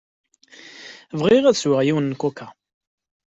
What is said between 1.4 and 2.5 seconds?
ad sweɣ yiwen n kuka.